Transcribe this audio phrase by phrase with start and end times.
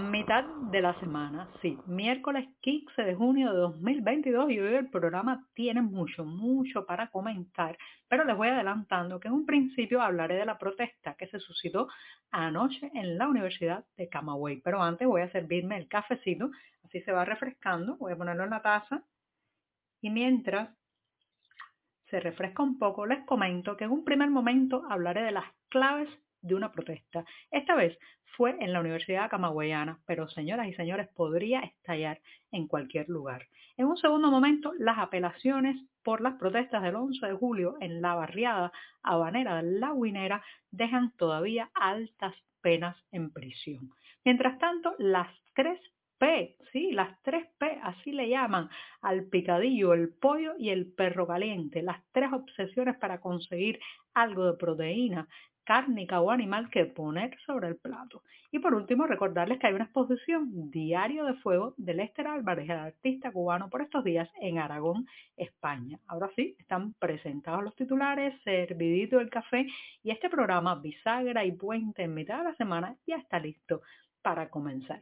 [0.00, 5.46] Mitad de la semana, sí, miércoles 15 de junio de 2022 y hoy el programa
[5.52, 7.76] tiene mucho, mucho para comentar,
[8.08, 11.88] pero les voy adelantando que en un principio hablaré de la protesta que se suscitó
[12.30, 16.50] anoche en la Universidad de Camagüey, pero antes voy a servirme el cafecito,
[16.84, 19.02] así se va refrescando, voy a ponerlo en la taza.
[20.00, 20.70] Y mientras
[22.08, 26.08] se refresca un poco, les comento que en un primer momento hablaré de las claves
[26.42, 27.24] de una protesta.
[27.50, 27.98] Esta vez
[28.36, 32.20] fue en la Universidad Camagüeyana, pero señoras y señores, podría estallar
[32.52, 33.46] en cualquier lugar.
[33.76, 38.14] En un segundo momento, las apelaciones por las protestas del 11 de julio en la
[38.14, 38.72] barriada
[39.02, 43.90] habanera de La Guinera dejan todavía altas penas en prisión.
[44.24, 45.80] Mientras tanto, las tres
[46.18, 48.68] P, sí, las tres P, así le llaman
[49.00, 53.80] al picadillo, el pollo y el perro caliente, las tres obsesiones para conseguir
[54.12, 55.26] algo de proteína
[55.64, 58.22] cárnica o animal que poner sobre el plato.
[58.52, 62.76] Y por último, recordarles que hay una exposición Diario de Fuego de Lester Álvarez, el
[62.76, 65.98] artista cubano, por estos días en Aragón, España.
[66.08, 69.66] Ahora sí, están presentados los titulares, servidito el café
[70.02, 73.82] y este programa Bisagra y Puente en mitad de la semana ya está listo
[74.22, 75.00] para comenzar.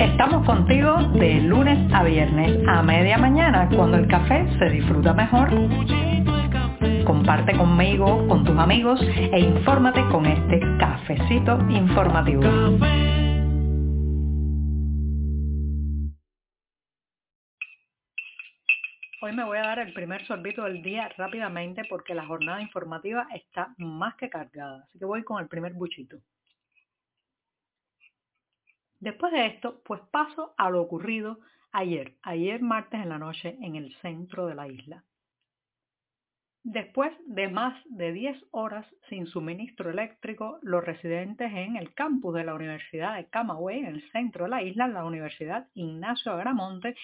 [0.00, 5.50] Estamos contigo de lunes a viernes a media mañana cuando el café se disfruta mejor.
[7.04, 12.42] Comparte conmigo, con tus amigos e infórmate con este cafecito informativo.
[19.20, 23.26] Hoy me voy a dar el primer sorbito del día rápidamente porque la jornada informativa
[23.34, 24.84] está más que cargada.
[24.84, 26.16] Así que voy con el primer buchito.
[29.00, 31.38] Después de esto, pues paso a lo ocurrido
[31.72, 35.04] ayer, ayer martes en la noche en el centro de la isla.
[36.66, 42.44] Después de más de 10 horas sin suministro eléctrico, los residentes en el campus de
[42.44, 46.96] la Universidad de Camagüey, en el centro de la isla, la Universidad Ignacio Agramonte,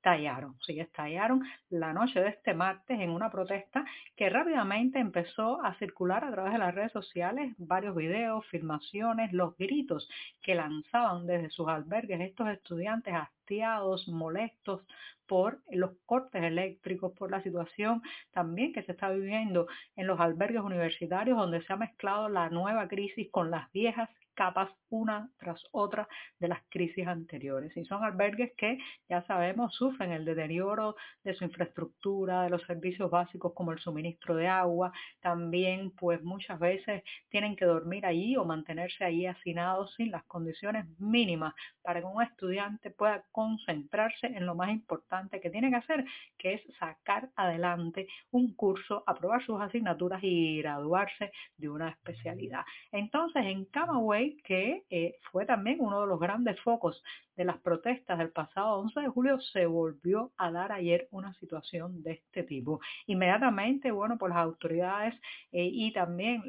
[0.00, 3.84] estallaron, sí, estallaron la noche de este martes en una protesta
[4.16, 9.58] que rápidamente empezó a circular a través de las redes sociales, varios videos, filmaciones, los
[9.58, 10.08] gritos
[10.42, 14.86] que lanzaban desde sus albergues estos estudiantes hastiados, molestos
[15.26, 18.02] por los cortes eléctricos, por la situación
[18.32, 19.66] también que se está viviendo
[19.96, 24.70] en los albergues universitarios, donde se ha mezclado la nueva crisis con las viejas capas
[24.90, 26.08] una tras otra
[26.38, 27.76] de las crisis anteriores.
[27.76, 33.10] Y son albergues que, ya sabemos, sufren el deterioro de su infraestructura, de los servicios
[33.10, 34.92] básicos como el suministro de agua.
[35.20, 40.86] También, pues muchas veces tienen que dormir allí o mantenerse allí hacinados sin las condiciones
[40.98, 46.04] mínimas para que un estudiante pueda concentrarse en lo más importante que tiene que hacer,
[46.36, 52.64] que es sacar adelante un curso, aprobar sus asignaturas y graduarse de una especialidad.
[52.92, 57.02] Entonces, en Camagüey que eh, fue también uno de los grandes focos
[57.40, 62.02] de las protestas del pasado 11 de julio, se volvió a dar ayer una situación
[62.02, 62.80] de este tipo.
[63.06, 65.14] Inmediatamente, bueno, por las autoridades
[65.50, 66.42] eh, y también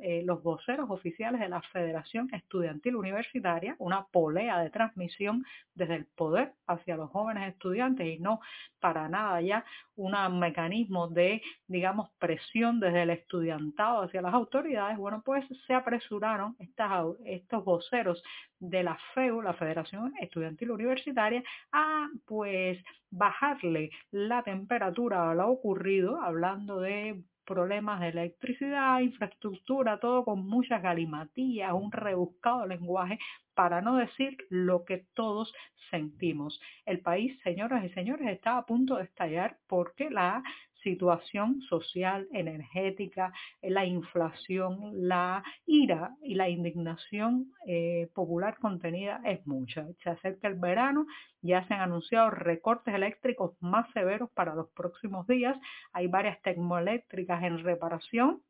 [0.00, 6.06] eh, los voceros oficiales de la Federación Estudiantil Universitaria, una polea de transmisión desde el
[6.06, 8.40] poder hacia los jóvenes estudiantes y no
[8.80, 9.62] para nada ya
[9.94, 16.56] un mecanismo de, digamos, presión desde el estudiantado hacia las autoridades, bueno, pues se apresuraron
[16.58, 18.22] estos voceros
[18.58, 21.42] de la FEU, la Federación Estudiantil Universitaria,
[21.72, 22.78] a pues
[23.10, 30.80] bajarle la temperatura a lo ocurrido, hablando de problemas de electricidad, infraestructura, todo con muchas
[30.82, 33.18] galimatías, un rebuscado lenguaje
[33.54, 35.52] para no decir lo que todos
[35.90, 36.60] sentimos.
[36.86, 40.42] El país, señoras y señores, está a punto de estallar porque la
[40.82, 43.32] situación social, energética,
[43.62, 49.86] la inflación, la ira y la indignación eh, popular contenida es mucha.
[50.02, 51.06] Se acerca el verano,
[51.42, 55.56] ya se han anunciado recortes eléctricos más severos para los próximos días.
[55.92, 58.42] Hay varias termoeléctricas en reparación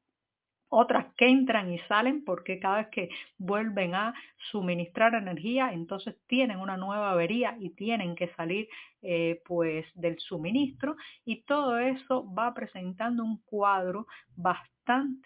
[0.71, 4.15] otras que entran y salen porque cada vez que vuelven a
[4.51, 8.69] suministrar energía, entonces tienen una nueva avería y tienen que salir
[9.03, 14.07] eh, pues del suministro y todo eso va presentando un cuadro
[14.37, 14.71] bastante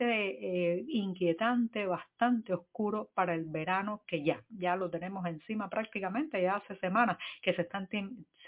[0.04, 6.56] eh, inquietante, bastante oscuro para el verano que ya, ya lo tenemos encima prácticamente, ya
[6.56, 7.88] hace semanas que se están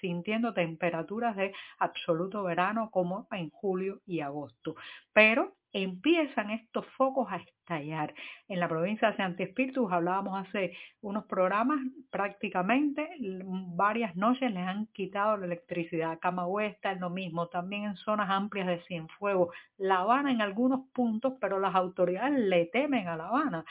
[0.00, 4.76] sintiendo temperaturas de absoluto verano como en julio y agosto.
[5.12, 8.14] Pero empiezan estos focos a estallar.
[8.48, 11.78] En la provincia de Santi Espíritus hablábamos hace unos programas,
[12.10, 13.08] prácticamente
[13.74, 16.18] varias noches les han quitado la electricidad.
[16.20, 19.54] Camagüey está en lo mismo, también en zonas amplias de Cienfuegos.
[19.76, 23.64] La Habana en algunos puntos, pero las autoridades le temen a La Habana.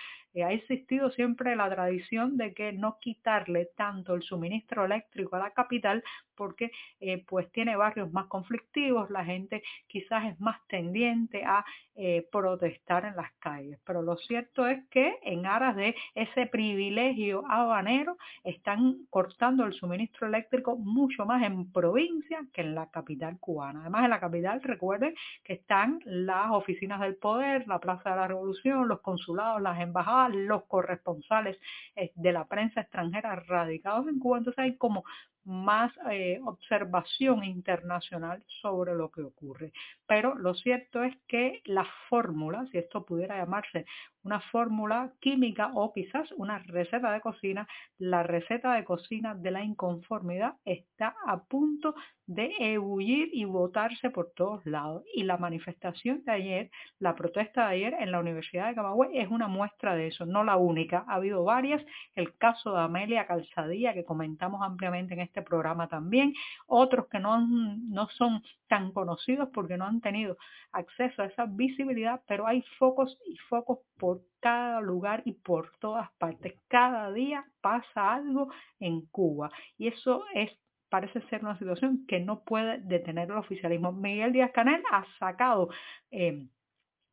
[0.44, 5.52] Ha existido siempre la tradición de que no quitarle tanto el suministro eléctrico a la
[5.52, 6.04] capital
[6.36, 11.66] porque eh, pues tiene barrios más conflictivos, la gente quizás es más tendiente a
[11.96, 13.80] eh, protestar en las calles.
[13.86, 20.28] Pero lo cierto es que en aras de ese privilegio habanero están cortando el suministro
[20.28, 23.82] eléctrico mucho más en provincia que en la capital cubana.
[23.82, 28.28] Además en la capital recuerden que están las oficinas del poder, la Plaza de la
[28.28, 31.58] Revolución, los consulados, las embajadas, los corresponsales
[31.96, 34.40] eh, de la prensa extranjera radicados en Cuba.
[34.40, 35.04] Entonces hay como
[35.46, 39.72] más eh, observación internacional sobre lo que ocurre.
[40.08, 43.86] Pero lo cierto es que la fórmula, si esto pudiera llamarse
[44.24, 47.68] una fórmula química o quizás una receta de cocina,
[48.00, 51.94] la receta de cocina de la inconformidad está a punto
[52.26, 55.04] de ebullir y botarse por todos lados.
[55.14, 59.30] Y la manifestación de ayer, la protesta de ayer en la Universidad de Camagüey es
[59.30, 61.04] una muestra de eso, no la única.
[61.08, 61.84] Ha habido varias,
[62.14, 66.34] el caso de Amelia Calzadilla que comentamos ampliamente en este programa también,
[66.68, 70.38] otros que no, no son tan conocidos porque no han tenido
[70.72, 76.12] acceso a esa visibilidad, pero hay focos y focos por cada lugar y por todas
[76.20, 76.54] partes.
[76.68, 80.52] Cada día pasa algo en Cuba y eso es
[80.90, 83.92] parece ser una situación que no puede detener el oficialismo.
[83.92, 85.70] Miguel Díaz Canel ha sacado
[86.12, 86.48] eh,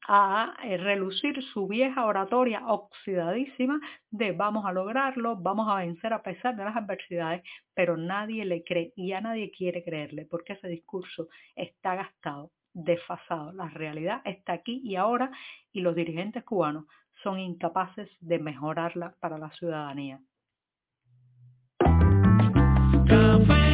[0.08, 6.56] a relucir su vieja oratoria oxidadísima de vamos a lograrlo, vamos a vencer a pesar
[6.56, 7.42] de las adversidades,
[7.74, 13.52] pero nadie le cree y ya nadie quiere creerle porque ese discurso está gastado, desfasado.
[13.52, 15.30] La realidad está aquí y ahora
[15.72, 16.86] y los dirigentes cubanos
[17.22, 20.20] son incapaces de mejorarla para la ciudadanía.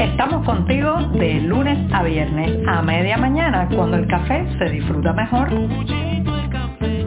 [0.01, 5.49] Estamos contigo de lunes a viernes a media mañana cuando el café se disfruta mejor.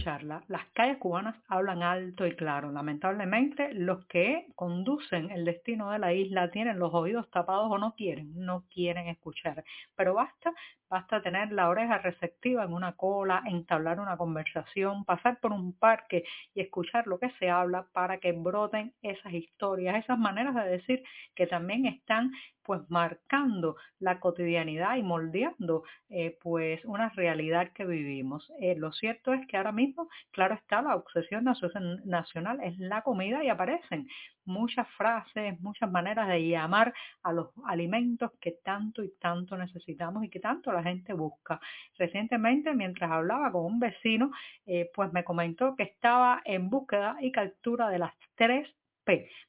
[0.00, 0.42] Escucharla.
[0.48, 2.72] Las calles cubanas hablan alto y claro.
[2.72, 7.94] Lamentablemente, los que conducen el destino de la isla tienen los oídos tapados o no
[7.94, 9.62] quieren, no quieren escuchar.
[9.96, 10.52] Pero basta
[10.90, 16.24] Basta tener la oreja receptiva en una cola, entablar una conversación, pasar por un parque
[16.52, 21.04] y escuchar lo que se habla para que broten esas historias, esas maneras de decir
[21.36, 22.32] que también están
[22.64, 28.50] pues marcando la cotidianidad y moldeando eh, pues una realidad que vivimos.
[28.60, 33.44] Eh, lo cierto es que ahora mismo, claro está, la obsesión nacional es la comida
[33.44, 34.08] y aparecen
[34.44, 36.92] muchas frases, muchas maneras de llamar
[37.22, 41.60] a los alimentos que tanto y tanto necesitamos y que tanto la gente busca.
[41.98, 44.30] Recientemente, mientras hablaba con un vecino,
[44.66, 48.68] eh, pues me comentó que estaba en búsqueda y captura de las tres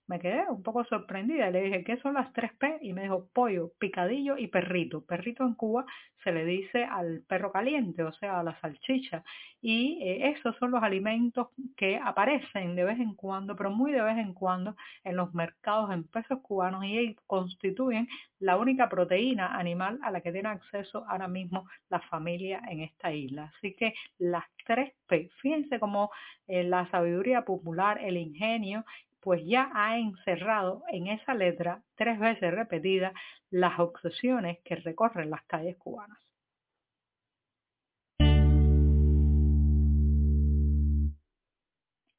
[0.08, 1.50] Me quedé un poco sorprendida.
[1.50, 2.80] Le dije, ¿qué son las tres P?
[2.82, 5.06] Y me dijo, pollo, picadillo y perrito.
[5.06, 5.86] Perrito en Cuba
[6.24, 9.24] se le dice al perro caliente, o sea, a la salchicha.
[9.62, 11.48] Y eh, esos son los alimentos
[11.78, 15.92] que aparecen de vez en cuando, pero muy de vez en cuando, en los mercados
[15.92, 18.08] en pesos cubanos y constituyen
[18.40, 23.14] la única proteína animal a la que tiene acceso ahora mismo la familia en esta
[23.14, 23.52] isla.
[23.58, 26.12] Así que las tres P, fíjense cómo
[26.48, 28.84] eh, la sabiduría popular, el ingenio
[29.22, 33.14] pues ya ha encerrado en esa letra tres veces repetida
[33.50, 36.20] las obsesiones que recorren las calles cubanas.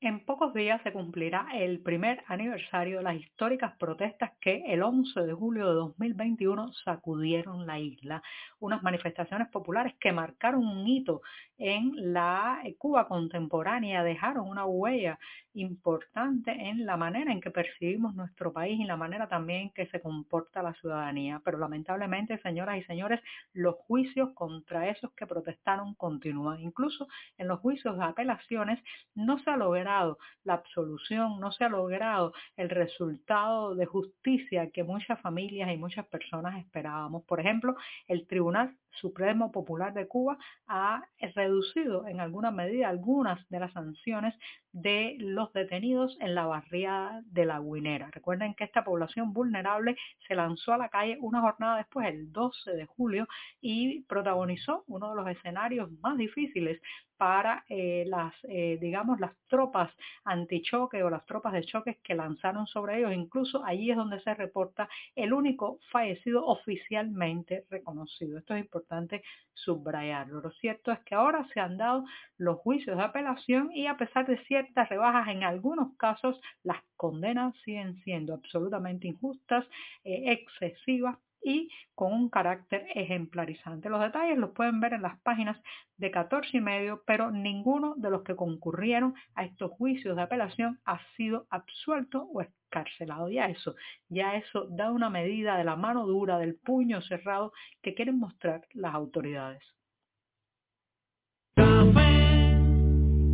[0.04, 5.20] En pocos días se cumplirá el primer aniversario de las históricas protestas que el 11
[5.20, 8.20] de julio de 2021 sacudieron la isla.
[8.58, 11.22] Unas manifestaciones populares que marcaron un hito
[11.56, 15.20] en la Cuba contemporánea, dejaron una huella
[15.54, 20.00] importante en la manera en que percibimos nuestro país y la manera también que se
[20.00, 21.40] comporta la ciudadanía.
[21.44, 23.20] Pero lamentablemente, señoras y señores,
[23.52, 26.60] los juicios contra esos que protestaron continúan.
[26.60, 28.82] Incluso en los juicios de apelaciones
[29.14, 34.84] no se ha logrado la absolución, no se ha logrado el resultado de justicia que
[34.84, 37.24] muchas familias y muchas personas esperábamos.
[37.24, 37.76] Por ejemplo,
[38.08, 44.34] el Tribunal Supremo Popular de Cuba ha reducido en alguna medida algunas de las sanciones
[44.72, 48.10] de los detenidos en la barriada de la Guinera.
[48.10, 49.96] Recuerden que esta población vulnerable
[50.26, 53.28] se lanzó a la calle una jornada después, el 12 de julio,
[53.60, 56.80] y protagonizó uno de los escenarios más difíciles
[57.22, 59.92] para eh, las, eh, digamos, las tropas
[60.24, 63.12] antichoque o las tropas de choques que lanzaron sobre ellos.
[63.12, 68.38] Incluso allí es donde se reporta el único fallecido oficialmente reconocido.
[68.38, 69.22] Esto es importante
[69.54, 70.40] subrayarlo.
[70.40, 72.04] Lo cierto es que ahora se han dado
[72.38, 77.54] los juicios de apelación y a pesar de ciertas rebajas en algunos casos, las condenas
[77.64, 79.64] siguen siendo absolutamente injustas,
[80.02, 83.88] eh, excesivas y con un carácter ejemplarizante.
[83.88, 85.60] Los detalles los pueden ver en las páginas
[85.96, 90.80] de 14 y medio, pero ninguno de los que concurrieron a estos juicios de apelación
[90.84, 93.28] ha sido absuelto o escarcelado.
[93.28, 93.74] Ya eso,
[94.08, 98.66] ya eso da una medida de la mano dura, del puño cerrado que quieren mostrar
[98.72, 99.62] las autoridades.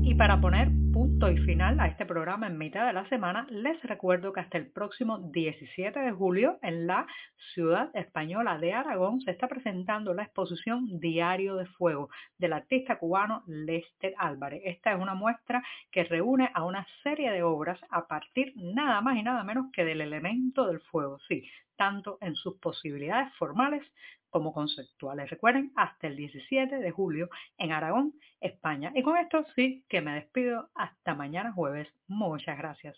[0.02, 3.80] Y para poner punto y final a este programa en mitad de la semana, les
[3.84, 7.06] recuerdo que hasta el próximo 17 de julio en la
[7.54, 13.44] ciudad española de Aragón se está presentando la exposición Diario de Fuego del artista cubano
[13.46, 14.60] Lester Álvarez.
[14.64, 15.62] Esta es una muestra
[15.92, 19.84] que reúne a una serie de obras a partir nada más y nada menos que
[19.84, 21.44] del elemento del fuego, sí,
[21.78, 23.82] tanto en sus posibilidades formales
[24.30, 25.30] como conceptuales.
[25.30, 28.92] Recuerden, hasta el 17 de julio en Aragón, España.
[28.94, 31.88] Y con esto sí que me despido hasta mañana jueves.
[32.08, 32.96] Muchas gracias.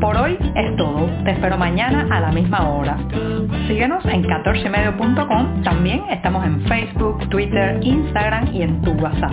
[0.00, 1.06] Por hoy es todo.
[1.24, 2.98] Te espero mañana a la misma hora.
[3.68, 5.62] Síguenos en 14medio.com.
[5.62, 9.32] También estamos en Facebook, Twitter, Instagram y en tu WhatsApp.